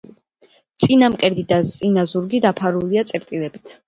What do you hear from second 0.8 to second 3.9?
წინა მკერდი და წინა ზურგი დაფარულია წერტილებით.